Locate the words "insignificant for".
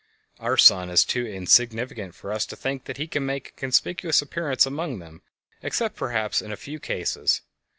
1.27-2.31